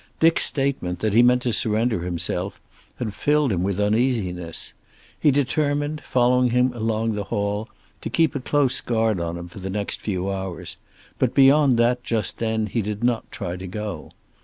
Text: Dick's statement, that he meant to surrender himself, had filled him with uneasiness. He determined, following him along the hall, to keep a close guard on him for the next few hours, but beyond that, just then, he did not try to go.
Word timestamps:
Dick's 0.19 0.43
statement, 0.45 0.97
that 0.97 1.13
he 1.13 1.21
meant 1.21 1.43
to 1.43 1.53
surrender 1.53 1.99
himself, 2.01 2.59
had 2.95 3.13
filled 3.13 3.51
him 3.51 3.61
with 3.61 3.79
uneasiness. 3.79 4.73
He 5.19 5.29
determined, 5.29 6.01
following 6.01 6.49
him 6.49 6.73
along 6.73 7.13
the 7.13 7.25
hall, 7.25 7.69
to 8.01 8.09
keep 8.09 8.33
a 8.33 8.39
close 8.39 8.81
guard 8.81 9.19
on 9.19 9.37
him 9.37 9.47
for 9.47 9.59
the 9.59 9.69
next 9.69 10.01
few 10.01 10.31
hours, 10.31 10.77
but 11.19 11.35
beyond 11.35 11.77
that, 11.77 12.03
just 12.03 12.39
then, 12.39 12.65
he 12.65 12.81
did 12.81 13.03
not 13.03 13.29
try 13.31 13.55
to 13.57 13.67
go. 13.67 14.09